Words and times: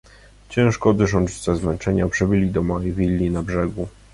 "Ciężko 0.49 0.93
dysząc 0.93 1.41
ze 1.43 1.55
zmęczenia 1.55 2.09
przybyli 2.09 2.51
do 2.51 2.63
małej 2.63 2.91
willi 2.93 3.31
na 3.31 3.43
brzegu 3.43 3.81
rzeki." 3.81 3.95